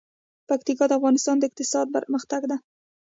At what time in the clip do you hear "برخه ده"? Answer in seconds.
1.95-2.57